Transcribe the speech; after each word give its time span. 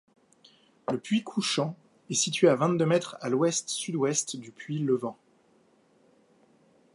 Le 0.91 0.97
puits 0.97 1.21
couchant 1.23 1.77
est 2.09 2.15
situé 2.15 2.47
à 2.47 2.55
vingt-deux 2.55 2.87
mètres 2.87 3.17
à 3.21 3.29
l'ouest-sud-ouest 3.29 4.35
du 4.35 4.51
puits 4.51 4.79
levant. 4.79 5.15